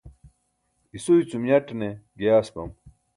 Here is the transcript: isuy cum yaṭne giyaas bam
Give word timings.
isuy 0.97 1.21
cum 1.29 1.43
yaṭne 1.49 1.89
giyaas 2.17 2.49
bam 2.53 2.71